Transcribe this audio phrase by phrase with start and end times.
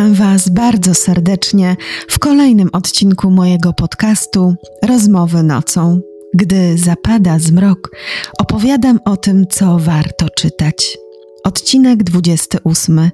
[0.00, 1.76] Witam Was bardzo serdecznie
[2.08, 6.00] w kolejnym odcinku mojego podcastu Rozmowy nocą.
[6.34, 7.90] Gdy zapada zmrok,
[8.38, 10.98] opowiadam o tym, co warto czytać.
[11.44, 13.10] Odcinek 28.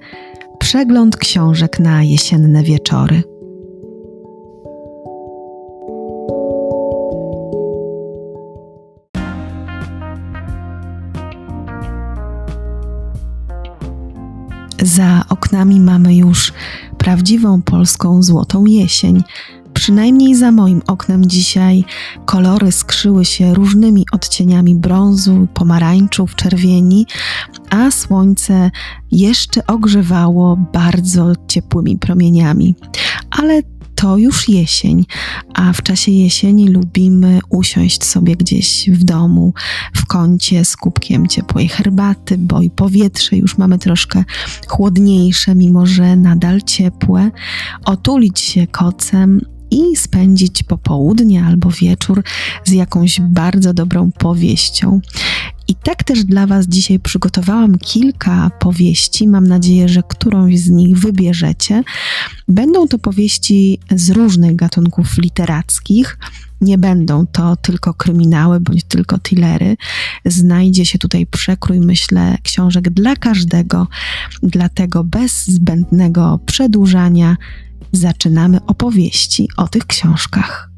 [0.59, 3.23] Przegląd książek na jesienne wieczory.
[14.83, 16.53] Za oknami mamy już
[17.07, 19.23] prawdziwą polską złotą jesień.
[19.75, 21.85] Przynajmniej za moim oknem dzisiaj
[22.25, 27.07] kolory skrzyły się różnymi odcieniami brązu, pomarańczów, czerwieni,
[27.71, 28.71] a słońce
[29.13, 32.75] jeszcze ogrzewało bardzo ciepłymi promieniami.
[33.31, 33.63] Ale
[33.97, 35.05] to już jesień,
[35.55, 39.55] a w czasie jesieni lubimy usiąść sobie gdzieś w domu,
[39.95, 44.25] w kącie z kubkiem ciepłej herbaty, bo i powietrze już mamy troszkę
[44.69, 47.31] chłodniejsze, mimo że nadal ciepłe,
[47.85, 52.23] otulić się kocem i spędzić popołudnie albo wieczór
[52.65, 55.01] z jakąś bardzo dobrą powieścią.
[55.69, 59.29] I tak też dla Was dzisiaj przygotowałam kilka powieści.
[59.29, 61.83] Mam nadzieję, że którąś z nich wybierzecie.
[62.49, 66.19] Będą to powieści z różnych gatunków literackich.
[66.61, 69.77] Nie będą to tylko kryminały bądź tylko thrillery.
[70.25, 73.89] Znajdzie się tutaj przekrój, myślę, książek dla każdego.
[74.43, 77.37] Dlatego bez zbędnego przedłużania
[77.97, 80.76] zaczynamy opowieści o tych książkach.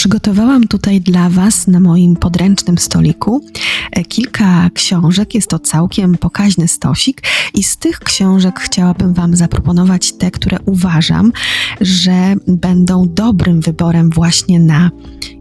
[0.00, 3.44] Przygotowałam tutaj dla Was na moim podręcznym stoliku
[3.92, 5.34] e, kilka książek.
[5.34, 7.22] Jest to całkiem pokaźny stosik,
[7.54, 11.32] i z tych książek chciałabym Wam zaproponować te, które uważam,
[11.80, 14.90] że będą dobrym wyborem właśnie na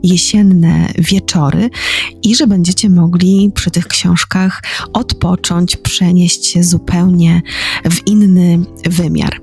[0.04, 1.70] jesienne wieczory
[2.24, 7.42] i że będziecie mogli przy tych książkach odpocząć, przenieść się zupełnie
[7.92, 9.42] w inny wymiar.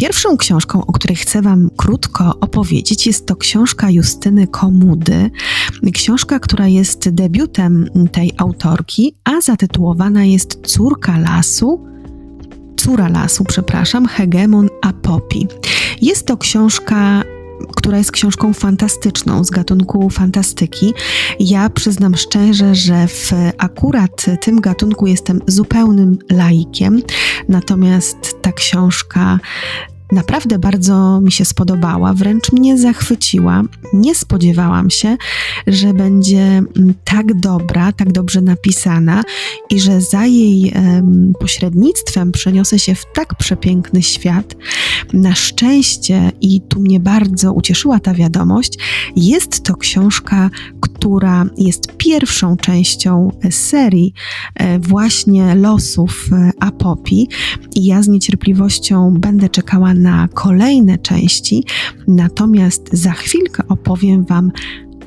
[0.00, 5.30] Pierwszą książką, o której chcę Wam krótko opowiedzieć, jest to książka Justyny Komudy.
[5.94, 11.84] Książka, która jest debiutem tej autorki, a zatytułowana jest Córka lasu.
[12.76, 15.46] Córa lasu, przepraszam, Hegemon Apopi.
[16.02, 17.22] Jest to książka
[17.76, 20.94] która jest książką fantastyczną z gatunku fantastyki.
[21.40, 27.02] Ja przyznam szczerze, że w akurat tym gatunku jestem zupełnym laikiem,
[27.48, 29.38] natomiast ta książka
[30.12, 33.62] naprawdę bardzo mi się spodobała, wręcz mnie zachwyciła.
[33.92, 35.16] Nie spodziewałam się,
[35.66, 39.22] że będzie mm, tak dobra, tak dobrze napisana
[39.70, 44.56] i że za jej um, pośrednictwem przeniosę się w tak przepiękny świat.
[45.12, 48.78] Na szczęście, i tu mnie bardzo ucieszyła ta wiadomość,
[49.16, 50.50] jest to książka,
[50.80, 54.12] która jest pierwszą częścią serii
[54.54, 57.28] e, właśnie losów e, Apopi
[57.74, 61.64] i ja z niecierpliwością będę czekała na kolejne części,
[62.08, 64.52] natomiast za chwilkę opowiem Wam,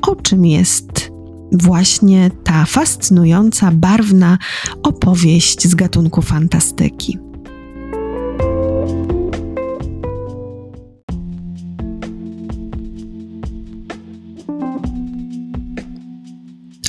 [0.02, 1.10] o czym jest
[1.52, 4.38] właśnie ta fascynująca, barwna
[4.82, 7.18] opowieść z gatunku fantastyki.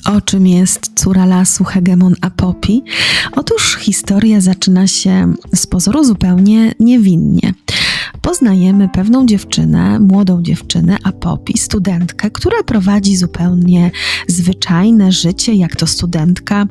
[0.06, 2.84] o czym jest córa lasu Hegemon Apopi?
[3.32, 7.54] Otóż historia zaczyna się z pozoru zupełnie niewinnie
[8.26, 13.92] poznajemy pewną dziewczynę, młodą dziewczynę, Apopi, studentkę, która prowadzi zupełnie
[14.28, 16.66] zwyczajne życie, jak to studentka,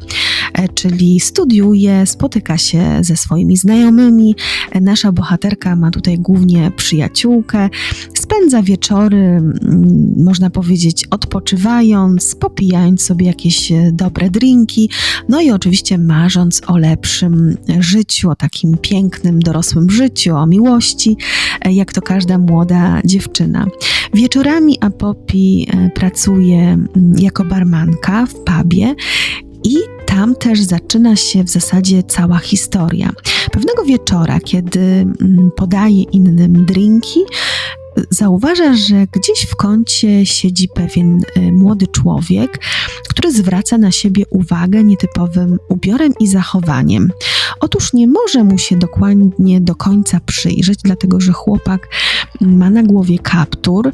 [0.74, 4.34] czyli studiuje, spotyka się ze swoimi znajomymi.
[4.72, 7.68] E, nasza bohaterka ma tutaj głównie przyjaciółkę,
[8.14, 9.42] spędza wieczory,
[10.16, 14.90] można powiedzieć, odpoczywając, popijając sobie jakieś e, dobre drinki,
[15.28, 21.16] no i oczywiście marząc o lepszym życiu, o takim pięknym, dorosłym życiu, o miłości,
[21.60, 23.66] e, jak to każda młoda dziewczyna.
[24.14, 26.78] Wieczorami Apopi e, pracuje
[27.18, 28.94] jako barmanka w pubie
[29.64, 29.76] i
[30.14, 33.10] tam też zaczyna się w zasadzie cała historia.
[33.52, 37.20] Pewnego wieczora, kiedy mm, podaje innym drinki,
[38.10, 42.58] zauważa, że gdzieś w kącie siedzi pewien y, młody człowiek,
[43.08, 47.10] który zwraca na siebie uwagę nietypowym ubiorem i zachowaniem.
[47.60, 51.88] Otóż nie może mu się dokładnie do końca przyjrzeć, dlatego że chłopak
[52.40, 53.92] ma na głowie kaptur,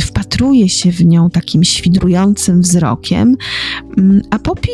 [0.00, 3.36] wpatruje się w nią takim świdrującym wzrokiem,
[3.98, 4.70] mm, a Poppy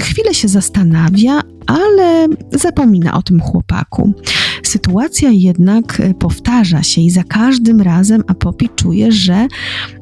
[0.00, 4.14] chwilę się zastanawia, ale zapomina o tym chłopaku.
[4.62, 9.46] Sytuacja jednak e, powtarza się i za każdym razem Apopi czuje, że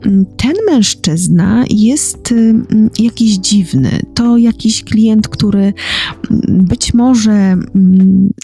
[0.06, 3.90] mm, ten mężczyzna jest mm, jakiś dziwny.
[4.14, 5.61] To jakiś klient, który
[6.31, 7.56] mm, być może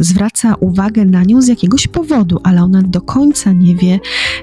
[0.00, 4.00] zwraca uwagę na nią z jakiegoś powodu, ale ona do końca nie wie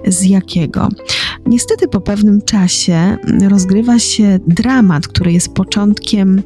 [0.08, 0.90] z jakiego.
[1.46, 3.18] Niestety po pewnym czasie
[3.50, 6.42] rozgrywa się dramat, który jest początkiem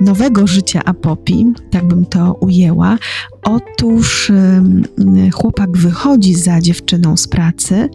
[0.00, 2.98] nowego życia Apopi, tak bym to ujęła.
[3.42, 4.32] Otóż
[5.32, 7.88] chłopak wychodzi za dziewczyną z pracy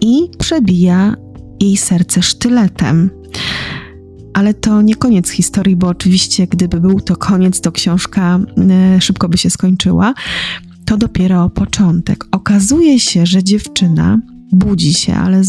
[0.00, 1.16] i przebija
[1.60, 3.10] jej serce sztyletem.
[4.34, 8.38] Ale to nie koniec historii, bo oczywiście, gdyby był to koniec, to książka
[9.00, 10.14] szybko by się skończyła.
[10.84, 12.24] To dopiero początek.
[12.30, 14.18] Okazuje się, że dziewczyna
[14.52, 15.42] budzi się, ale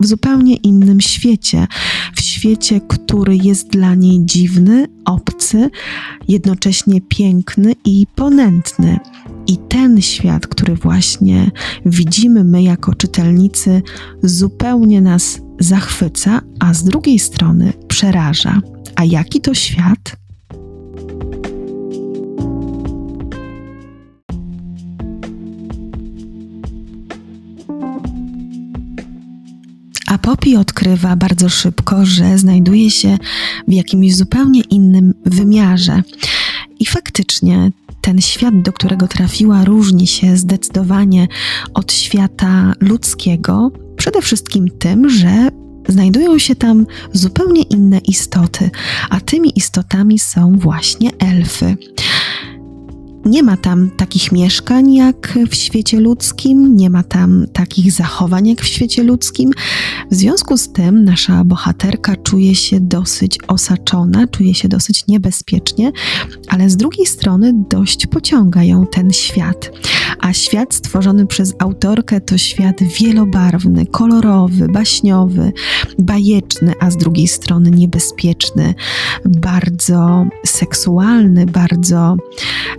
[0.00, 1.66] w zupełnie innym świecie.
[2.14, 5.70] W świecie, który jest dla niej dziwny, obcy,
[6.28, 8.98] jednocześnie piękny i ponętny.
[9.46, 11.50] I ten świat, który właśnie
[11.86, 13.82] widzimy my jako czytelnicy,
[14.22, 18.60] zupełnie nas zachwyca, a z drugiej strony przeraża.
[18.96, 20.25] A jaki to świat?
[30.16, 33.18] A Poppy odkrywa bardzo szybko, że znajduje się
[33.68, 36.02] w jakimś zupełnie innym wymiarze.
[36.78, 37.70] I faktycznie
[38.00, 41.28] ten świat, do którego trafiła, różni się zdecydowanie
[41.74, 43.70] od świata ludzkiego.
[43.96, 45.48] Przede wszystkim tym, że
[45.88, 48.70] znajdują się tam zupełnie inne istoty,
[49.10, 51.76] a tymi istotami są właśnie elfy.
[53.26, 58.62] Nie ma tam takich mieszkań jak w świecie ludzkim, nie ma tam takich zachowań jak
[58.62, 59.50] w świecie ludzkim.
[60.10, 65.92] W związku z tym nasza bohaterka czuje się dosyć osaczona, czuje się dosyć niebezpiecznie,
[66.48, 69.70] ale z drugiej strony dość pociąga ją ten świat.
[70.20, 75.52] A świat stworzony przez autorkę to świat wielobarwny, kolorowy, baśniowy,
[75.98, 78.74] bajeczny, a z drugiej strony niebezpieczny,
[79.24, 82.16] bardzo seksualny, bardzo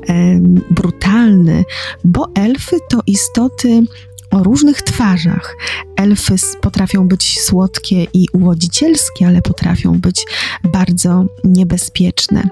[0.09, 0.39] e,
[0.71, 1.63] brutalny,
[2.03, 3.83] bo elfy to istoty
[4.31, 5.55] o różnych twarzach.
[5.95, 10.25] Elfy potrafią być słodkie i uwodzicielskie, ale potrafią być
[10.63, 12.49] bardzo niebezpieczne.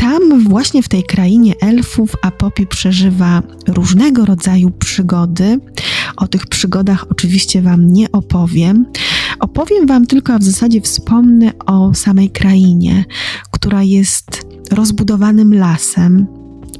[0.00, 5.60] Tam, właśnie w tej krainie elfów, Apopi przeżywa różnego rodzaju przygody.
[6.16, 8.86] O tych przygodach oczywiście Wam nie opowiem.
[9.40, 13.04] Opowiem Wam tylko, a w zasadzie wspomnę o samej krainie,
[13.50, 16.26] która jest rozbudowanym lasem,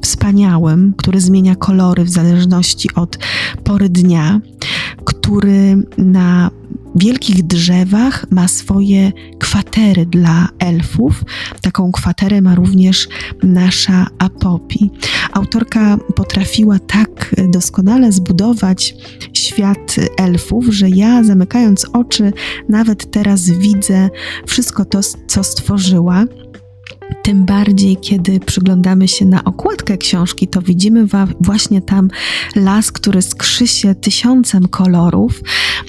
[0.02, 3.19] wspaniałym, który zmienia kolory w zależności od
[3.64, 4.40] pory dnia,
[5.05, 6.50] który na
[6.94, 11.25] wielkich drzewach ma swoje kwatery dla elfów.
[11.60, 13.08] Taką kwaterę ma również
[13.42, 14.90] nasza Apopi.
[15.32, 18.94] Autorka potrafiła tak doskonale zbudować
[19.32, 22.32] świat elfów, że ja zamykając oczy,
[22.69, 24.08] nawet teraz widzę
[24.46, 26.25] wszystko to, co stworzyła.
[27.22, 31.06] Tym bardziej, kiedy przyglądamy się na okładkę książki, to widzimy
[31.40, 32.08] właśnie tam
[32.56, 35.40] las, który skrzy się tysiącem kolorów.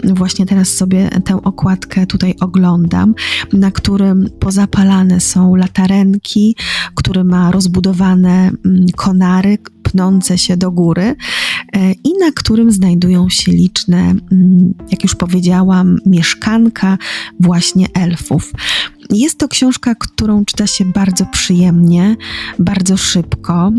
[0.03, 3.13] Właśnie teraz sobie tę okładkę tutaj oglądam,
[3.53, 6.55] na którym pozapalane są latarenki,
[6.95, 9.57] który ma rozbudowane mm, konary,
[9.91, 11.15] pnące się do góry
[11.73, 13.99] e, i na którym znajdują się liczne,
[14.31, 16.97] mm, jak już powiedziałam, mieszkanka
[17.39, 18.51] właśnie elfów.
[19.11, 22.15] Jest to książka, którą czyta się bardzo przyjemnie,
[22.59, 23.71] bardzo szybko,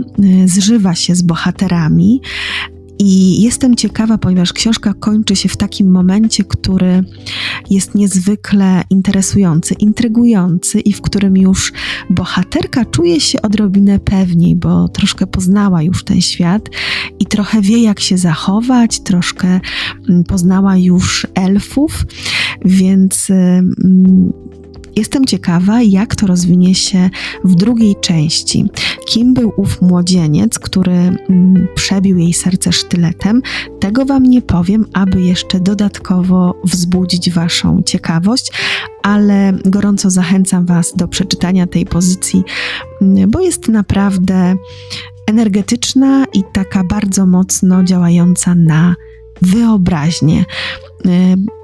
[0.45, 2.21] y, zżywa się z bohaterami.
[2.99, 7.05] I jestem ciekawa, ponieważ książka kończy się w takim momencie, który
[7.71, 11.73] jest niezwykle interesujący, intrygujący i w którym już
[12.11, 16.69] bohaterka czuje się odrobinę pewniej, bo troszkę poznała już ten świat
[17.21, 19.61] i trochę wie, jak się zachować, troszkę
[20.09, 22.05] mm, poznała już elfów,
[22.65, 24.33] więc mm,
[24.97, 27.11] Jestem ciekawa, jak to rozwinie się
[27.45, 28.65] w drugiej części.
[29.07, 33.43] Kim był ów młodzieniec, który mm, przebił jej serce sztyletem?
[33.81, 38.53] Tego Wam nie powiem, aby jeszcze dodatkowo wzbudzić Waszą ciekawość,
[39.03, 42.43] ale gorąco zachęcam Was do przeczytania tej pozycji,
[43.03, 44.57] mm, bo jest naprawdę
[45.27, 48.95] energetyczna i taka bardzo mocno działająca na
[49.43, 50.45] wyobraźnię.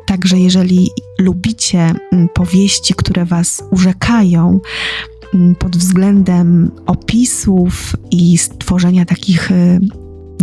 [0.09, 4.61] Także jeżeli lubicie mm, powieści, które Was urzekają
[5.35, 9.81] mm, pod względem opisów i stworzenia takich y,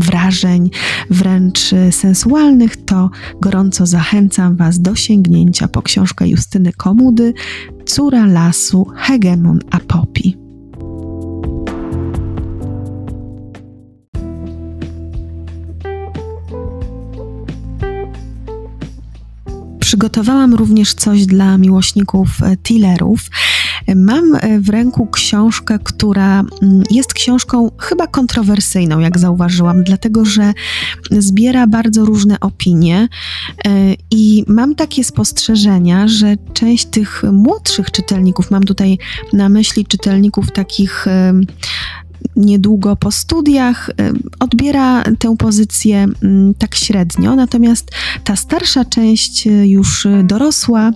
[0.02, 0.70] wrażeń
[1.10, 3.10] wręcz y, sensualnych, to
[3.42, 7.34] gorąco zachęcam Was do sięgnięcia po książkę Justyny Komudy
[7.86, 10.45] Córa lasu Hegemon Apopi.
[19.96, 22.30] Przygotowałam również coś dla miłośników
[22.64, 23.20] thrillerów.
[23.96, 30.54] Mam w ręku książkę, która mm, jest książką chyba kontrowersyjną, jak zauważyłam, dlatego że
[31.12, 33.08] zbiera bardzo różne opinie
[34.12, 38.98] i mam takie spostrzeżenia, że część tych młodszych czytelników, mam tutaj
[39.34, 41.06] na myśli czytelników takich
[42.36, 43.94] niedługo po studiach, y,
[44.40, 47.92] odbiera tę pozycję mm, tak średnio, natomiast
[48.24, 50.92] ta starsza część, y, już dorosła,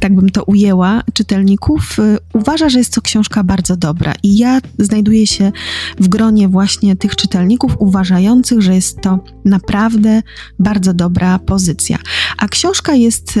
[0.00, 4.12] tak bym to ujęła, czytelników, y, uważa, że jest to książka bardzo dobra.
[4.22, 5.52] I ja znajduję się
[6.00, 10.22] w gronie właśnie tych czytelników uważających, że jest to naprawdę
[10.58, 11.98] bardzo dobra pozycja.
[12.38, 13.38] A książka jest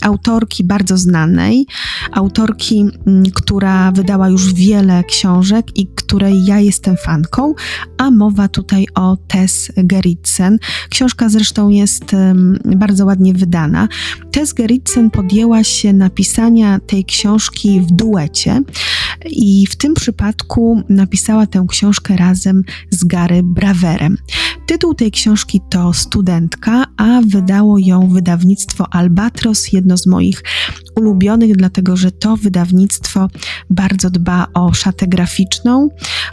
[0.00, 1.66] autorki bardzo znanej,
[2.12, 7.54] autorki, um, która wydała już wiele książek i której ja jestem fanką,
[7.98, 10.58] a mowa tutaj o Tess Gerritsen.
[10.88, 12.04] Książka zresztą jest
[12.64, 13.88] bardzo ładnie wydana.
[14.30, 18.62] Tess Gerritsen podjęła się napisania tej książki w duecie
[19.26, 24.16] i w tym przypadku napisała tę książkę razem z Gary Braverem.
[24.68, 30.42] Tytuł tej książki to Studentka, a wydało ją wydawnictwo Albatros, jedno z moich
[30.96, 33.28] ulubionych, dlatego że to wydawnictwo
[33.70, 35.88] bardzo dba o szatę graficzną,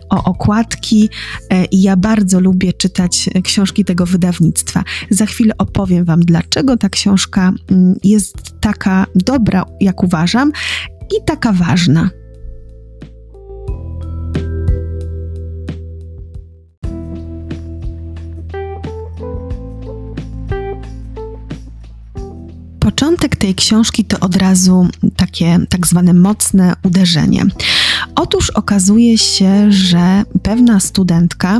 [0.09, 1.09] o okładki
[1.49, 4.83] e, i ja bardzo lubię czytać książki tego wydawnictwa.
[5.09, 10.51] Za chwilę opowiem Wam, dlaczego ta książka mm, jest taka dobra, jak uważam,
[11.17, 12.09] i taka ważna.
[22.85, 27.45] Początek tej książki to od razu takie tak zwane mocne uderzenie.
[28.15, 31.59] Otóż okazuje się, że pewna studentka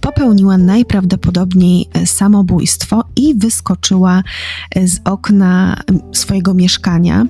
[0.00, 4.22] popełniła najprawdopodobniej samobójstwo i wyskoczyła
[4.84, 5.80] z okna
[6.12, 7.26] swojego mieszkania.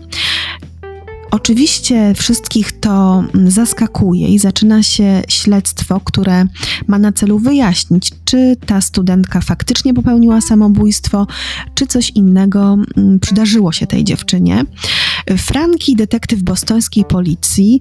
[1.31, 6.45] Oczywiście wszystkich to zaskakuje i zaczyna się śledztwo, które
[6.87, 11.27] ma na celu wyjaśnić, czy ta studentka faktycznie popełniła samobójstwo,
[11.75, 14.65] czy coś innego mm, przydarzyło się tej dziewczynie.
[15.39, 17.81] Franki, detektyw bostońskiej policji,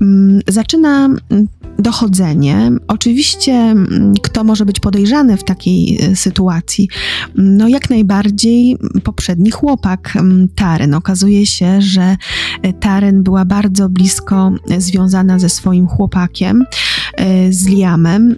[0.00, 2.70] mm, zaczyna mm, dochodzenie.
[2.88, 3.74] Oczywiście,
[4.22, 6.88] kto może być podejrzany w takiej e, sytuacji?
[7.34, 10.18] No, jak najbardziej poprzedni chłopak
[10.54, 10.94] Taren.
[10.94, 12.16] Okazuje się, że
[12.62, 16.64] e, Taren była bardzo blisko związana ze swoim chłopakiem,
[17.14, 18.36] e, z Liamem.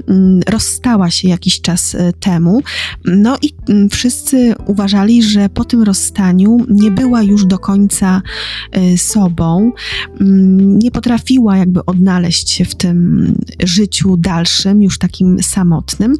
[0.49, 2.62] Rozstała się jakiś czas temu.
[3.04, 3.50] No i
[3.90, 8.23] wszyscy uważali, że po tym rozstaniu nie była już do końca
[8.97, 9.73] sobą.
[10.56, 13.26] Nie potrafiła jakby odnaleźć się w tym
[13.64, 16.16] życiu dalszym, już takim samotnym.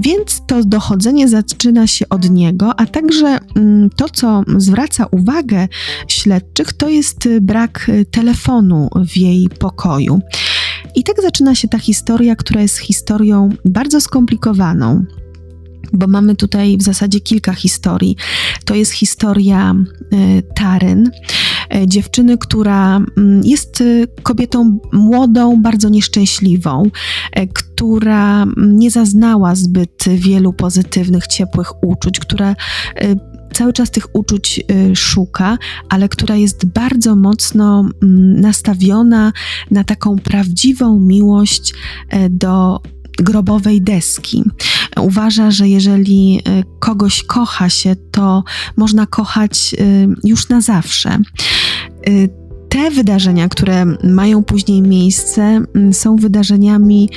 [0.00, 5.68] Więc to dochodzenie zaczyna się od niego, a także mm, to, co zwraca uwagę
[6.08, 10.20] śledczych, to jest brak telefonu w jej pokoju.
[10.94, 15.04] I tak zaczyna się ta historia, która jest historią bardzo skomplikowaną
[15.92, 18.16] bo mamy tutaj w zasadzie kilka historii.
[18.64, 19.74] To jest historia
[20.12, 21.10] y, Taryn,
[21.74, 26.90] y, dziewczyny, która mm, jest y, kobietą młodą, bardzo nieszczęśliwą,
[27.54, 32.56] która nie zaznała zbyt wielu pozytywnych, ciepłych uczuć, która
[33.52, 34.60] cały czas tych uczuć
[34.94, 35.58] szuka,
[35.88, 39.32] ale która jest bardzo mocno mm, nastawiona
[39.70, 41.74] na taką prawdziwą miłość
[42.30, 42.80] do
[43.18, 44.42] grobowej deski.
[45.00, 48.44] Uważa, że jeżeli y, kogoś kocha się, to
[48.76, 51.18] można kochać y, już na zawsze.
[52.08, 52.28] Y,
[52.68, 57.08] te wydarzenia, które mają później miejsce, mm, są wydarzeniami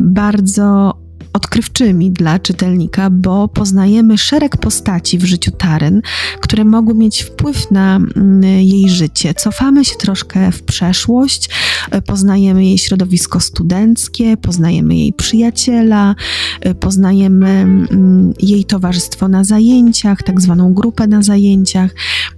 [0.00, 0.98] bardzo
[1.32, 6.02] odkrywczymi dla czytelnika, bo poznajemy szereg postaci w życiu Taryn,
[6.40, 9.34] które mogły mieć wpływ na mm, jej życie.
[9.34, 11.50] Cofamy się troszkę w przeszłość,
[11.90, 16.14] e, poznajemy jej środowisko studenckie, poznajemy jej przyjaciela,
[16.60, 21.90] e, poznajemy mm, jej towarzystwo na zajęciach, tak zwaną grupę na zajęciach,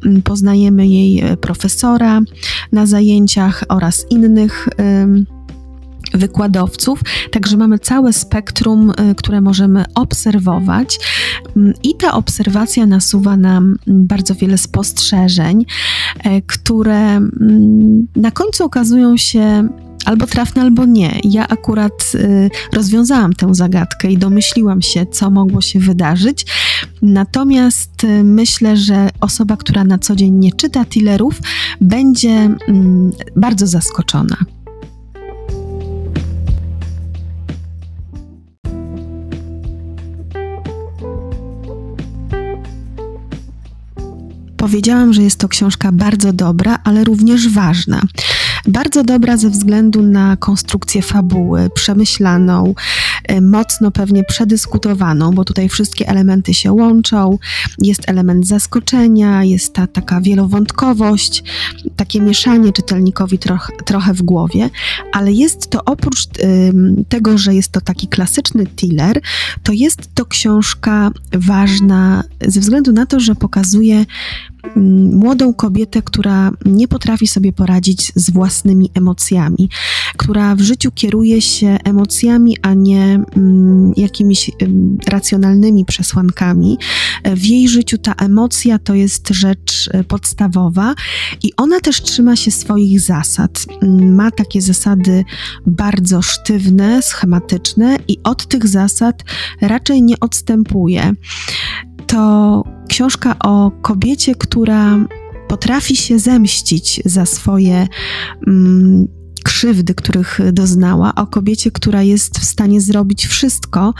[0.04, 2.20] mm, poznajemy jej e, profesora
[2.72, 4.68] na zajęciach oraz innych
[6.14, 7.00] wykładowców,
[7.32, 10.98] także mamy całe spektrum, y, które możemy obserwować
[11.56, 15.64] mm, i ta obserwacja nasuwa nam bardzo wiele spostrzeżeń,
[16.26, 19.68] y, które mm, na końcu okazują się
[20.04, 21.20] albo trafne, albo nie.
[21.24, 26.46] Ja akurat y, rozwiązałam tę zagadkę i domyśliłam się, co mogło się wydarzyć.
[27.02, 31.40] Natomiast myślę, że osoba, która na co dzień nie czyta tillerów,
[31.80, 32.50] będzie y,
[33.36, 34.36] bardzo zaskoczona.
[44.60, 48.02] Powiedziałam, że jest to książka bardzo dobra, ale również ważna.
[48.66, 52.74] Bardzo dobra ze względu na konstrukcję fabuły, przemyślaną,
[53.28, 57.38] e, mocno pewnie przedyskutowaną, bo tutaj wszystkie elementy się łączą.
[57.78, 61.44] Jest element zaskoczenia, jest ta taka wielowątkowość,
[61.96, 64.70] takie mieszanie czytelnikowi troch, trochę w głowie,
[65.12, 66.26] ale jest to oprócz
[67.08, 69.20] tego, że jest to taki klasyczny thriller,
[69.62, 74.04] to jest to książka ważna ze względu na to, że pokazuje
[75.12, 79.68] młodą kobietę, która nie potrafi sobie poradzić z własnymi emocjami,
[80.16, 84.50] która w życiu kieruje się emocjami, a nie mm, jakimiś
[85.08, 86.78] racjonalnymi przesłankami.
[87.24, 90.94] W jej życiu ta emocja to jest rzecz e, podstawowa
[91.42, 93.66] i ona też trzyma się swoich zasad.
[93.82, 95.24] Mm, ma takie zasady
[95.66, 99.24] bardzo sztywne, schematyczne i od tych zasad
[99.60, 101.14] raczej nie odstępuje
[102.10, 105.06] to książka o kobiecie, która
[105.48, 107.86] potrafi się zemścić za swoje
[108.46, 109.08] mm,
[109.44, 113.94] krzywdy, których doznała, o kobiecie, która jest w stanie zrobić wszystko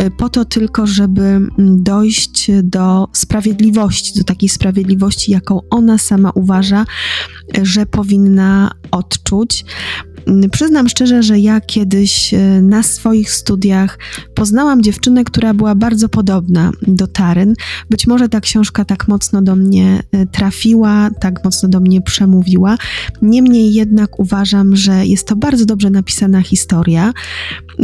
[0.00, 6.30] y, po to tylko, żeby mm, dojść do sprawiedliwości, do takiej sprawiedliwości, jaką ona sama
[6.30, 6.84] uważa,
[7.62, 9.64] że powinna odczuć.
[10.52, 13.98] Przyznam szczerze, że ja kiedyś e, na swoich studiach
[14.34, 17.54] poznałam dziewczynę, która była bardzo podobna do Taryn.
[17.90, 22.76] Być może ta książka tak mocno do mnie e, trafiła, tak mocno do mnie przemówiła.
[23.22, 27.12] Niemniej jednak uważam, że jest to bardzo dobrze napisana historia,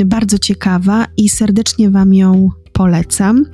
[0.04, 3.44] bardzo ciekawa i serdecznie Wam ją polecam.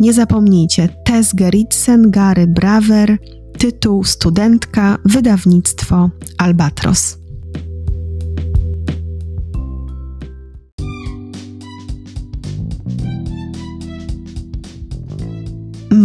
[0.00, 3.18] Nie zapomnijcie, Tess Gerritsen, Gary Braver,
[3.58, 7.25] tytuł Studentka, wydawnictwo Albatros.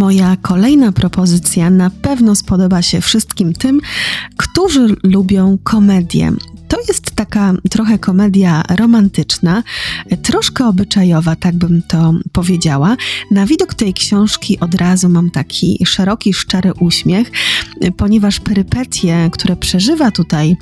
[0.01, 3.79] Moja kolejna propozycja na pewno spodoba się wszystkim tym,
[4.37, 6.31] którzy lubią komedię.
[6.67, 9.63] To jest taka trochę komedia romantyczna,
[10.23, 12.97] troszkę obyczajowa, tak bym to powiedziała.
[13.31, 17.31] Na widok tej książki od razu mam taki szeroki, szczery uśmiech,
[17.97, 20.55] ponieważ perypetie, które przeżywa tutaj e,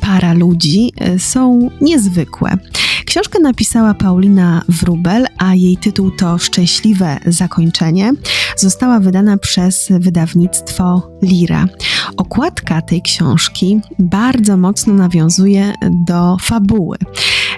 [0.00, 2.58] para ludzi, e, są niezwykłe.
[3.06, 8.12] Książkę napisała Paulina Wrubel, a jej tytuł to Szczęśliwe zakończenie.
[8.56, 11.66] Została wydana przez wydawnictwo Lira.
[12.16, 15.72] Okładka tej książki bardzo mocno nawiązuje
[16.06, 16.96] do fabuły.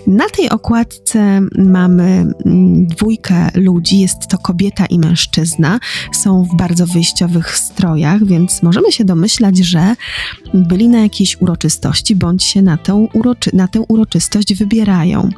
[0.09, 2.05] Na tej okładce mamy
[2.47, 5.81] mm, dwójkę ludzi, jest to kobieta i mężczyzna.
[6.13, 9.95] Są w bardzo wyjściowych strojach, więc możemy się domyślać, że
[10.55, 15.29] byli na jakiejś uroczystości bądź się na tę, uroczy na tę uroczystość wybierają.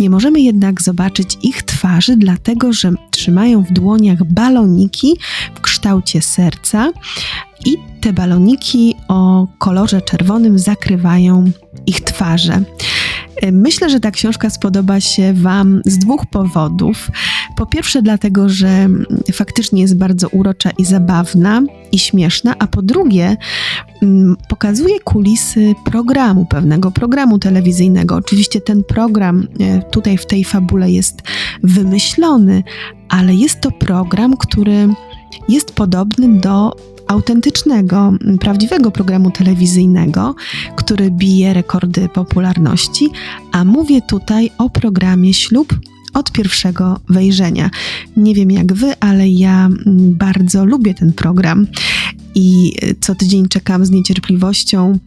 [0.00, 5.16] Nie możemy jednak zobaczyć ich twarzy, dlatego że trzymają w dłoniach baloniki
[5.54, 6.92] w kształcie serca
[7.64, 11.50] i te baloniki o kolorze czerwonym zakrywają
[11.86, 12.62] ich twarze.
[13.52, 17.10] Myślę, że ta książka spodoba się Wam z dwóch powodów.
[17.56, 18.88] Po pierwsze, dlatego, że
[19.32, 23.36] faktycznie jest bardzo urocza i zabawna i śmieszna, a po drugie,
[24.02, 28.16] mm, pokazuje kulisy programu, pewnego programu telewizyjnego.
[28.16, 31.22] Oczywiście ten program e, tutaj w tej fabule jest
[31.62, 32.62] wymyślony,
[33.08, 34.88] ale jest to program, który
[35.48, 36.76] jest podobny do
[37.12, 40.34] autentycznego, prawdziwego programu telewizyjnego,
[40.76, 43.08] który bije rekordy popularności,
[43.52, 45.78] a mówię tutaj o programie Ślub
[46.14, 47.70] od pierwszego wejrzenia.
[48.16, 51.66] Nie wiem jak wy, ale ja bardzo lubię ten program
[52.34, 54.98] i co tydzień czekam z niecierpliwością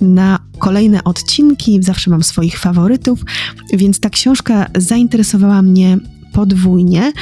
[0.00, 1.82] na kolejne odcinki.
[1.82, 3.24] Zawsze mam swoich faworytów,
[3.72, 5.98] więc ta książka zainteresowała mnie
[6.32, 7.12] podwójnie.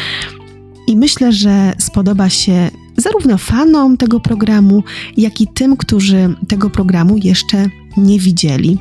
[0.87, 4.83] I myślę, że spodoba się zarówno fanom tego programu,
[5.17, 8.79] jak i tym, którzy tego programu jeszcze nie widzieli.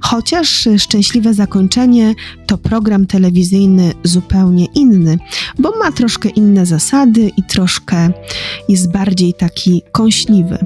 [0.00, 2.14] Chociaż Szczęśliwe Zakończenie
[2.46, 5.18] to program telewizyjny zupełnie inny,
[5.58, 8.10] bo ma troszkę inne zasady i troszkę
[8.68, 10.58] jest bardziej taki kąśliwy.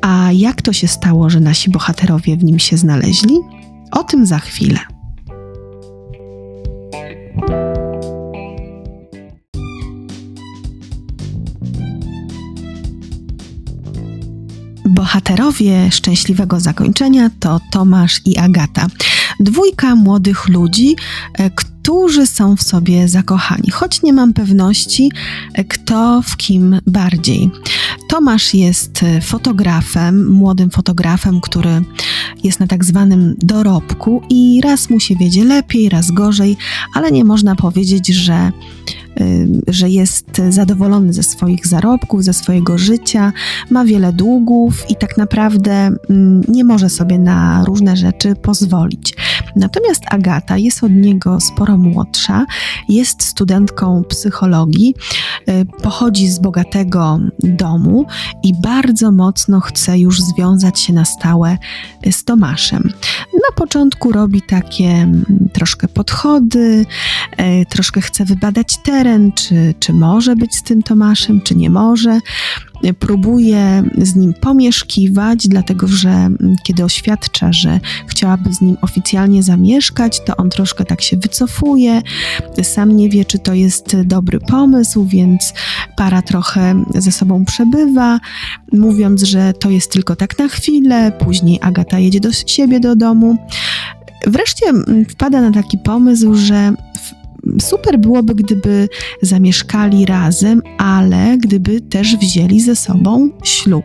[0.00, 3.34] A jak to się stało, że nasi bohaterowie w nim się znaleźli?
[3.90, 4.78] O tym za chwilę.
[15.12, 18.86] Bohaterowie szczęśliwego zakończenia to Tomasz i Agata.
[19.40, 20.96] Dwójka młodych ludzi,
[21.34, 25.10] e, którzy są w sobie zakochani, choć nie mam pewności,
[25.68, 27.50] kto w kim bardziej.
[28.08, 31.82] Tomasz jest fotografem, młodym fotografem, który
[32.44, 36.56] jest na tak zwanym dorobku i raz mu się wiedzie lepiej, raz gorzej,
[36.94, 38.52] ale nie można powiedzieć, że
[39.68, 43.32] że jest zadowolony ze swoich zarobków, ze swojego życia,
[43.70, 45.90] ma wiele długów i tak naprawdę
[46.48, 49.14] nie może sobie na różne rzeczy pozwolić.
[49.56, 52.46] Natomiast Agata jest od niego sporo młodsza,
[52.88, 54.94] jest studentką psychologii,
[55.48, 58.06] y, pochodzi z bogatego domu
[58.42, 61.58] i bardzo mocno chce już związać się na stałe
[62.10, 62.92] z Tomaszem.
[63.34, 65.12] Na początku robi takie
[65.52, 66.86] troszkę podchody,
[67.40, 68.78] y, troszkę chce wybadać
[69.34, 72.20] czy, czy może być z tym Tomaszem, czy nie może
[72.98, 80.20] próbuje z nim pomieszkiwać, dlatego że mm, kiedy oświadcza, że chciałaby z nim oficjalnie zamieszkać,
[80.24, 82.02] to on troszkę tak się wycofuje,
[82.62, 85.52] sam nie wie, czy to jest dobry pomysł, więc
[85.96, 88.20] para trochę ze sobą przebywa,
[88.72, 93.36] mówiąc, że to jest tylko tak na chwilę, później Agata jedzie do siebie do domu.
[94.26, 96.74] Wreszcie mm, wpada na taki pomysł, że
[97.60, 98.88] super byłoby, gdyby
[99.22, 103.84] zamieszkali razem, ale gdyby też wzięli ze sobą ślub.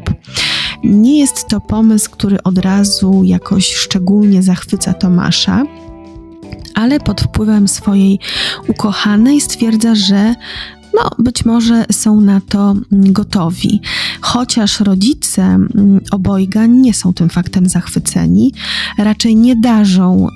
[0.83, 5.63] Nie jest to pomysł, który od razu jakoś szczególnie zachwyca Tomasza
[6.77, 8.19] ale pod wpływem swojej
[8.67, 10.35] ukochanej stwierdza, że
[10.97, 13.81] no, być może są na to gotowi.
[14.21, 18.53] Chociaż rodzice mm, obojga nie są tym faktem zachwyceni,
[18.97, 20.27] raczej nie darzą,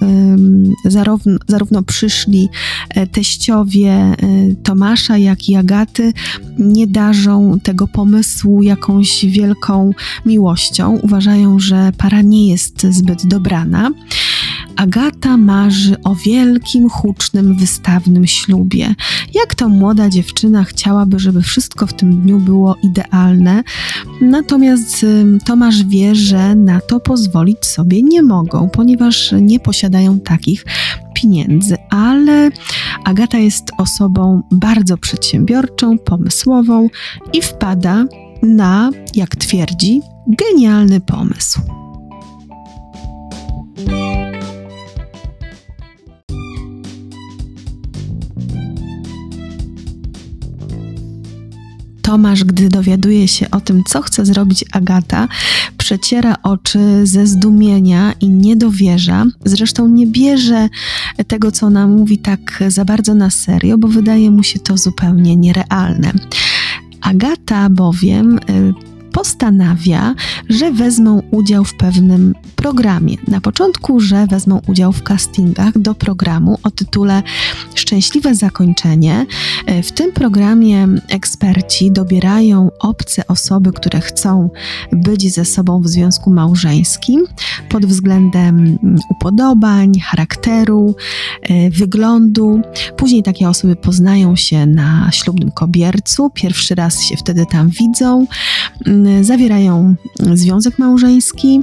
[0.86, 2.50] zarówno, zarówno przyszli
[2.90, 4.16] e, teściowie e,
[4.64, 6.14] Tomasza, jak i Agaty,
[6.60, 9.92] nie darzą tego pomysłu jakąś wielką
[10.26, 11.00] miłością.
[11.02, 13.90] Uważają, że para nie jest zbyt dobrana.
[14.76, 18.96] Agata marzy o wielkim, hucznym, wystawnym ślubie.
[19.34, 23.64] Jak to młoda dziewczyna chciałaby, żeby wszystko w tym dniu było idealne,
[24.22, 25.06] natomiast
[25.46, 30.66] Tomasz wie, że na to pozwolić sobie nie mogą, ponieważ nie posiadają takich
[31.14, 32.50] pieniędzy, ale
[33.04, 36.90] Agata jest osobą bardzo przedsiębiorczą, pomysłową
[37.34, 38.06] i wpada
[38.44, 41.81] na, jak twierdzi, genialny pomysł.
[52.12, 55.28] Tomasz, gdy dowiaduje się o tym, co chce zrobić Agata,
[55.78, 59.26] przeciera oczy ze zdumienia i nie dowierza.
[59.46, 60.70] Zresztą nie bierze
[61.28, 65.36] tego, co ona mówi, tak za bardzo na serio, bo wydaje mu się to zupełnie
[65.36, 66.12] nierealne.
[67.02, 70.16] Agata bowiem y, postanawia,
[70.50, 73.16] że wezmą udział w pewnym programie.
[73.28, 77.24] Na początku, że wezmą udział w castingach do programu o tytule
[77.76, 79.26] Szczęśliwe zakończenie.
[79.66, 84.50] E, w tym programie eksperci dobierają obce osoby, które chcą
[84.92, 87.26] być ze sobą w związku małżeńskim
[87.70, 90.96] pod względem upodobań, charakteru,
[91.42, 92.62] e, wyglądu.
[92.98, 98.26] Później takie osoby poznają się na ślubnym kobiercu, pierwszy raz się wtedy tam widzą,
[99.22, 99.96] zawierają
[100.34, 101.62] związek małżeński,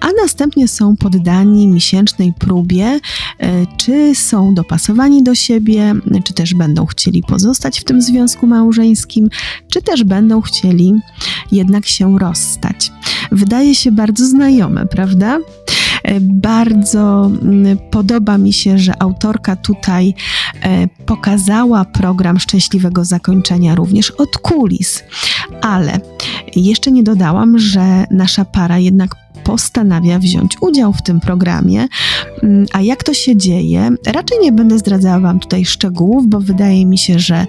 [0.00, 3.00] a następnie są poddani miesięcznej próbie,
[3.38, 9.28] e, czy są dopasowani do siebie, czy też będą chcieli pozostać w tym związku małżeńskim,
[9.68, 10.94] czy też będą chcieli
[11.52, 12.92] jednak się rozstać.
[13.32, 15.38] Wydaje się bardzo znajome, prawda?
[16.04, 20.14] E, bardzo mm, podoba mi się, że autorka tutaj
[20.62, 25.04] e, pokazała program szczęśliwego zakończenia również od kulis,
[25.62, 26.00] ale
[26.56, 29.14] jeszcze nie dodałam, że nasza para jednak
[29.44, 31.88] postanawia wziąć udział w tym programie.
[32.42, 33.90] Mm, a jak to się dzieje?
[34.06, 37.46] Raczej nie będę zdradzała Wam tutaj szczegółów, bo wydaje mi się, że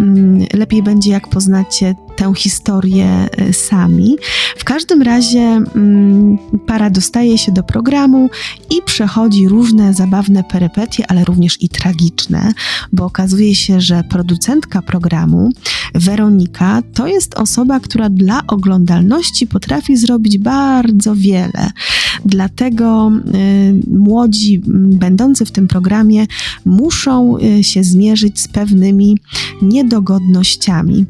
[0.00, 4.16] mm, lepiej będzie, jak poznacie tę historię y, sami.
[4.56, 8.30] W każdym razie mm, para dostaje się do programu
[8.70, 12.52] i przechodzi różne zabawne perypetie, ale również i tragiczne,
[12.92, 15.50] bo okazuje się, że producentka programu,
[15.94, 21.70] Weronika, to jest osoba, która dla oglądalności potrafi zrobić bardzo wiele.
[22.24, 26.26] Dlatego y, młodzi będący w tym programie
[26.64, 29.18] muszą y, się zmierzyć z pewnymi
[29.62, 31.06] niedogodnościami.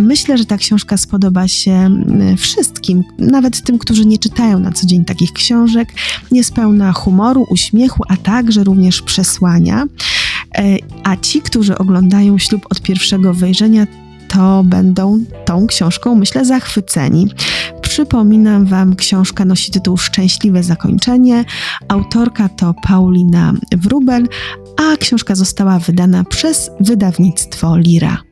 [0.00, 4.86] Myślę, że ta książka spodoba się mm, wszystkim, nawet tym, którzy nie czytają na co
[4.86, 5.88] dzień takich książek.
[6.32, 9.86] Jest pełna humoru, uśmiechu, a także również przesłania.
[10.54, 13.86] E, a ci, którzy oglądają ślub od pierwszego wejrzenia,
[14.28, 17.28] to będą tą książką, myślę, zachwyceni.
[17.80, 21.44] Przy Przypominam Wam, książka nosi tytuł Szczęśliwe zakończenie.
[21.88, 24.28] Autorka to Paulina Wrubel,
[24.76, 28.29] a książka została wydana przez wydawnictwo Lira.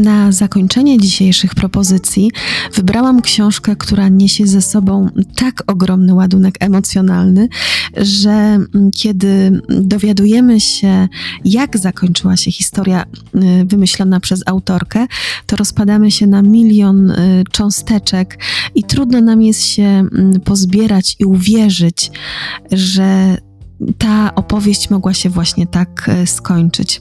[0.00, 2.30] Na zakończenie dzisiejszych propozycji
[2.74, 7.48] wybrałam książkę, która niesie ze sobą tak ogromny ładunek emocjonalny,
[7.96, 11.08] że mm, kiedy dowiadujemy się,
[11.44, 15.06] jak zakończyła się historia y, wymyślona przez autorkę,
[15.46, 18.38] to rozpadamy się na milion y, cząsteczek
[18.74, 22.10] i trudno nam jest się mm, pozbierać i uwierzyć,
[22.72, 23.36] że
[23.98, 27.00] ta opowieść mogła się właśnie tak e, skończyć.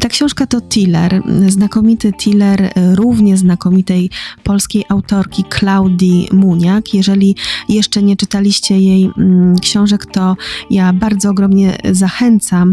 [0.00, 4.10] Ta książka to Tiller, znakomity Tiller e, równie znakomitej
[4.44, 6.94] polskiej autorki Klaudii Muniak.
[6.94, 7.36] Jeżeli
[7.68, 10.36] jeszcze nie czytaliście jej mm, książek, to
[10.70, 12.72] ja bardzo ogromnie zachęcam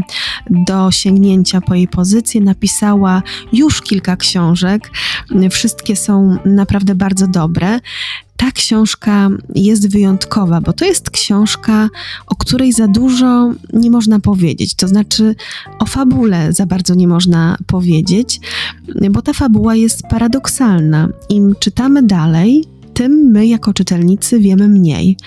[0.49, 2.41] do sięgnięcia po jej pozycję.
[2.41, 4.91] Napisała już kilka książek,
[5.51, 7.79] wszystkie są naprawdę bardzo dobre
[8.37, 11.89] ta książka jest wyjątkowa, bo to jest książka,
[12.27, 14.75] o której za dużo nie można powiedzieć.
[14.75, 15.35] To znaczy,
[15.79, 18.39] o fabule za bardzo nie można powiedzieć,
[19.11, 21.09] bo ta fabuła jest paradoksalna.
[21.29, 25.17] Im czytamy dalej, tym my jako czytelnicy wiemy mniej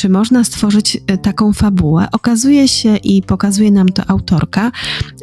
[0.00, 2.08] czy można stworzyć e, taką fabułę.
[2.12, 4.72] Okazuje się i pokazuje nam to autorka,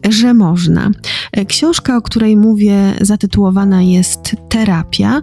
[0.10, 0.90] że można.
[1.32, 5.22] E, książka, o której mówię, zatytułowana jest Terapia,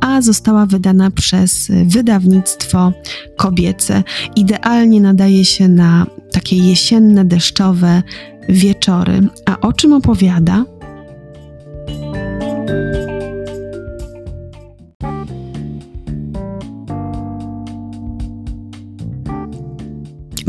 [0.00, 2.92] a została wydana przez wydawnictwo
[3.36, 4.02] kobiece.
[4.36, 8.02] Idealnie nadaje się na takie jesienne, deszczowe
[8.48, 9.28] wieczory.
[9.46, 10.64] A o czym opowiada?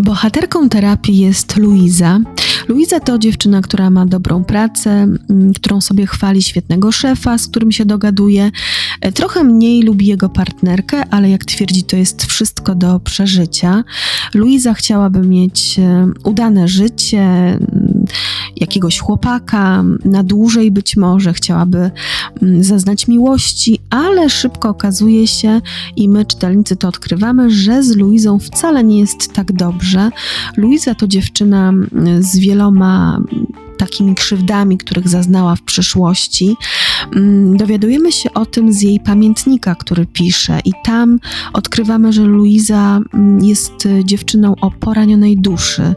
[0.04, 2.20] Bohaterką terapii jest Luiza.
[2.68, 7.72] Luiza to dziewczyna, która ma dobrą pracę, mm, którą sobie chwali świetnego szefa, z którym
[7.72, 8.52] się dogaduje.
[9.02, 13.84] E, trochę mniej lubi jego partnerkę, ale jak twierdzi, to jest wszystko do przeżycia.
[14.34, 17.58] Luiza chciałaby mieć e, udane życie,
[18.56, 21.92] jakiegoś chłopaka, na dłużej być może, chciałaby
[22.42, 25.62] mm, zaznać miłości, ale szybko okazuje się,
[25.96, 30.10] i my czytelnicy to odkrywamy, że z Luizą wcale nie jest tak dobrze.
[30.58, 31.74] Luiza to dziewczyna
[32.20, 33.22] z wieloma
[33.78, 36.56] takimi krzywdami, których zaznała w przeszłości.
[37.16, 41.20] Mm, dowiadujemy się o tym z jej pamiętnika, który pisze, i tam
[41.54, 45.96] odkrywamy, że Luiza mm, jest dziewczyną o poranionej duszy,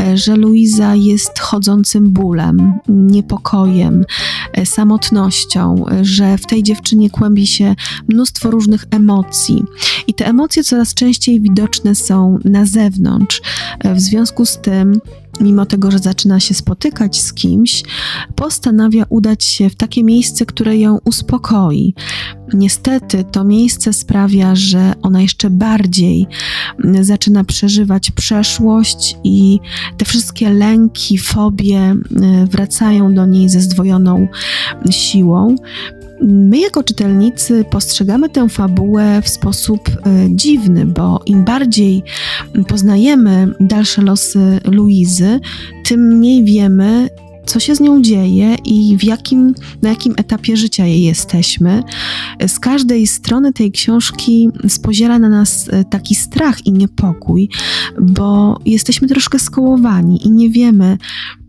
[0.00, 4.04] e, że Luiza jest chodzącym bólem, niepokojem,
[4.52, 7.74] e, samotnością, że w tej dziewczynie kłębi się
[8.08, 9.64] mnóstwo różnych emocji.
[10.06, 13.40] I te emocje coraz częściej widoczne są na zewnątrz.
[13.78, 15.00] E, w związku z tym,
[15.40, 17.82] mimo tego, że zaczyna się spotykać z kimś,
[18.34, 21.94] postanawia udać się w takie miejsce, które ją uspokoi.
[22.54, 26.26] Niestety to miejsce sprawia, że ona jeszcze bardziej
[27.00, 29.60] zaczyna przeżywać przeszłość i
[29.96, 31.96] te wszystkie lęki, fobie e,
[32.46, 34.28] wracają do niej ze zdwojoną
[34.90, 35.56] siłą.
[36.22, 39.96] My, jako czytelnicy, postrzegamy tę fabułę w sposób e,
[40.30, 42.02] dziwny, bo im bardziej
[42.68, 45.40] poznajemy dalsze losy Luizy,
[45.84, 47.08] tym mniej wiemy,
[47.46, 51.82] co się z nią dzieje i w jakim, na jakim etapie życia jej jesteśmy.
[52.46, 57.48] Z każdej strony tej książki spoziera na nas e, taki strach i niepokój,
[58.00, 60.98] bo jesteśmy troszkę skołowani i nie wiemy,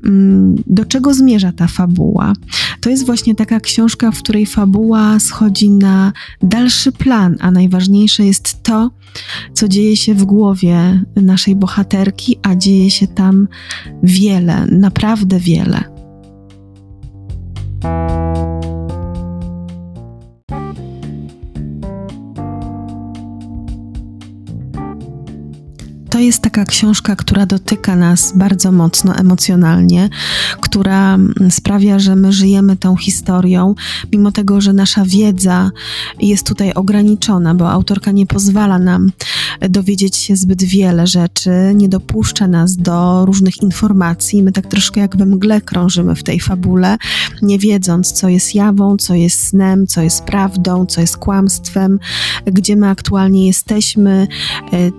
[0.03, 2.33] mm, do czego zmierza ta fabuła.
[2.81, 8.63] To jest właśnie taka książka, w której fabuła schodzi na dalszy plan, a najważniejsze jest
[8.63, 8.91] to,
[9.53, 13.47] co dzieje się w głowie naszej bohaterki, a dzieje się tam
[14.03, 15.92] wiele, naprawdę wiele.
[26.65, 30.09] Książka, która dotyka nas bardzo mocno emocjonalnie,
[30.61, 31.17] która
[31.49, 33.75] sprawia, że my żyjemy tą historią,
[34.13, 35.71] mimo tego, że nasza wiedza
[36.19, 39.11] jest tutaj ograniczona, bo autorka nie pozwala nam
[39.69, 44.43] dowiedzieć się zbyt wiele rzeczy, nie dopuszcza nas do różnych informacji.
[44.43, 46.97] My tak troszkę jak we mgle krążymy w tej fabule,
[47.41, 51.99] nie wiedząc, co jest jawą, co jest snem, co jest prawdą, co jest kłamstwem,
[52.45, 54.27] gdzie my aktualnie jesteśmy
[54.73, 54.91] e,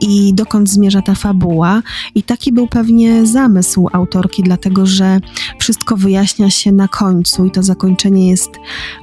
[0.00, 1.82] i dokąd zmierza ta fabuła.
[2.14, 5.20] I taki był pewnie zamysł autorki, dlatego że
[5.58, 8.50] wszystko wyjaśnia się na końcu i to zakończenie jest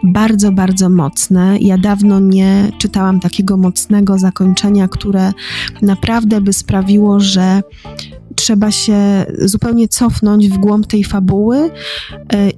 [0.04, 1.58] bardzo, bardzo mocne.
[1.60, 5.34] Ja dawno nie czytałam takiego mocnego zakończenia, które
[5.82, 7.62] naprawdę by sprawiło, że
[8.38, 11.70] trzeba się zupełnie cofnąć w głąb tej fabuły y,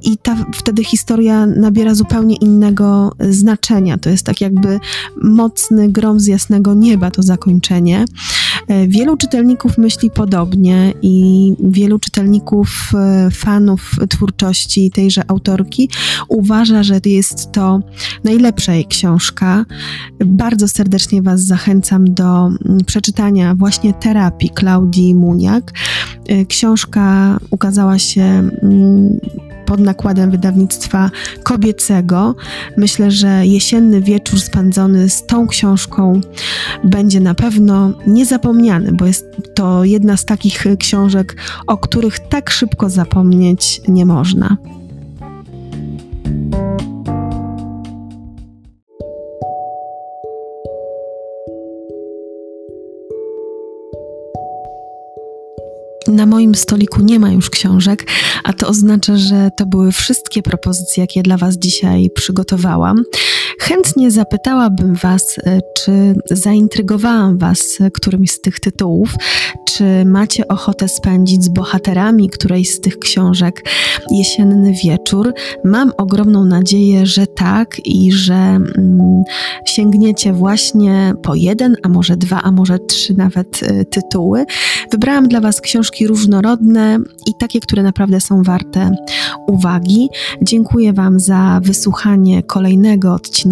[0.03, 3.97] i ta, wtedy historia nabiera zupełnie innego znaczenia.
[3.97, 4.79] To jest tak jakby
[5.23, 8.05] mocny grom z jasnego nieba to zakończenie.
[8.67, 15.89] E, wielu czytelników myśli podobnie i wielu czytelników, e, fanów twórczości tejże autorki
[16.27, 17.79] uważa, że jest to
[18.23, 19.65] najlepsza jej książka.
[20.25, 25.71] Bardzo serdecznie Was zachęcam do mm, przeczytania właśnie terapii Klaudii Muniak.
[26.27, 29.19] E, książka ukazała się mm,
[29.69, 31.11] pod nakładem wydawnictwa
[31.43, 32.35] kobiecego.
[32.77, 36.21] Myślę, że jesienny wieczór spędzony z tą książką
[36.83, 41.35] będzie na pewno niezapomniany, bo jest to jedna z takich książek,
[41.67, 44.57] o których tak szybko zapomnieć nie można.
[56.09, 58.07] Na moim stoliku nie ma już książek,
[58.43, 63.03] a to oznacza, że to były wszystkie propozycje, jakie dla Was dzisiaj przygotowałam.
[63.59, 69.15] Chętnie zapytałabym Was, e, czy zaintrygowałam Was którymś z tych tytułów,
[69.65, 73.63] czy macie ochotę spędzić z bohaterami którejś z tych książek
[74.11, 75.33] jesienny wieczór.
[75.63, 79.23] Mam ogromną nadzieję, że tak i że mm,
[79.65, 84.45] sięgniecie właśnie po jeden, a może dwa, a może trzy nawet y, tytuły.
[84.91, 88.91] Wybrałam dla Was książki różnorodne i takie, które naprawdę są warte
[89.47, 90.09] uwagi.
[90.41, 93.48] Dziękuję Wam za wysłuchanie kolejnego odcinka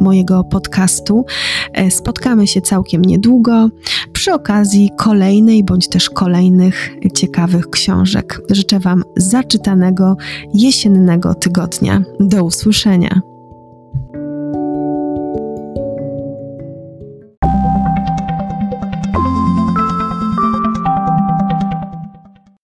[0.00, 1.24] mojego podcastu.
[1.72, 3.68] E, spotkamy się całkiem niedługo
[4.12, 8.40] przy okazji kolejnej bądź też kolejnych ciekawych książek.
[8.50, 10.16] Życzę Wam zaczytanego
[10.54, 12.02] jesiennego tygodnia.
[12.20, 13.33] Do usłyszenia.